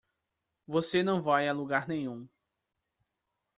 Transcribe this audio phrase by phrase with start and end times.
[0.65, 2.27] Você não vai a lugar nenhum.